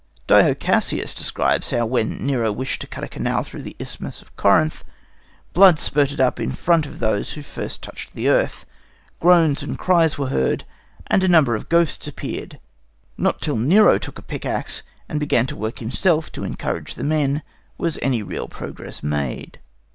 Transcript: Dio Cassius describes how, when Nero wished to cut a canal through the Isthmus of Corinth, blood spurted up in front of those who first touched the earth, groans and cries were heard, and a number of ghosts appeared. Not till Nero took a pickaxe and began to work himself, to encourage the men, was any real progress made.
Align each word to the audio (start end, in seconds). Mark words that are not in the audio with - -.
Dio 0.25 0.55
Cassius 0.55 1.13
describes 1.13 1.69
how, 1.69 1.85
when 1.85 2.25
Nero 2.25 2.51
wished 2.51 2.81
to 2.81 2.87
cut 2.87 3.03
a 3.03 3.07
canal 3.07 3.43
through 3.43 3.61
the 3.61 3.75
Isthmus 3.77 4.23
of 4.23 4.35
Corinth, 4.35 4.83
blood 5.53 5.77
spurted 5.77 6.19
up 6.19 6.39
in 6.39 6.49
front 6.53 6.87
of 6.87 6.97
those 6.97 7.33
who 7.33 7.43
first 7.43 7.83
touched 7.83 8.15
the 8.15 8.27
earth, 8.27 8.65
groans 9.19 9.61
and 9.61 9.77
cries 9.77 10.17
were 10.17 10.29
heard, 10.29 10.63
and 11.05 11.21
a 11.23 11.27
number 11.27 11.55
of 11.55 11.69
ghosts 11.69 12.07
appeared. 12.07 12.57
Not 13.15 13.41
till 13.41 13.57
Nero 13.57 13.99
took 13.99 14.17
a 14.17 14.23
pickaxe 14.23 14.81
and 15.07 15.19
began 15.19 15.45
to 15.45 15.55
work 15.55 15.77
himself, 15.77 16.31
to 16.31 16.45
encourage 16.45 16.95
the 16.95 17.03
men, 17.03 17.43
was 17.77 17.99
any 18.01 18.23
real 18.23 18.47
progress 18.47 19.03
made. 19.03 19.59